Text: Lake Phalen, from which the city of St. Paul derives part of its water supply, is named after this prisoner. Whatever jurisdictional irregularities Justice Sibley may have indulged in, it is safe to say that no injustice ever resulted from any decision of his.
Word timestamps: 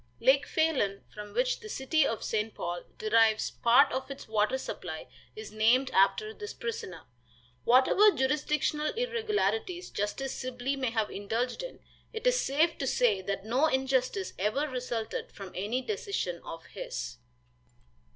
Lake 0.19 0.47
Phalen, 0.47 1.01
from 1.13 1.31
which 1.31 1.59
the 1.59 1.69
city 1.69 2.07
of 2.07 2.23
St. 2.23 2.55
Paul 2.55 2.85
derives 2.97 3.51
part 3.51 3.91
of 3.91 4.09
its 4.09 4.27
water 4.27 4.57
supply, 4.57 5.05
is 5.35 5.51
named 5.51 5.91
after 5.91 6.33
this 6.33 6.55
prisoner. 6.55 7.03
Whatever 7.65 8.09
jurisdictional 8.09 8.87
irregularities 8.95 9.91
Justice 9.91 10.33
Sibley 10.33 10.75
may 10.75 10.89
have 10.89 11.11
indulged 11.11 11.61
in, 11.61 11.81
it 12.13 12.25
is 12.25 12.41
safe 12.41 12.79
to 12.79 12.87
say 12.87 13.21
that 13.21 13.45
no 13.45 13.67
injustice 13.67 14.33
ever 14.39 14.67
resulted 14.67 15.31
from 15.31 15.51
any 15.53 15.83
decision 15.83 16.41
of 16.43 16.65
his. 16.65 17.17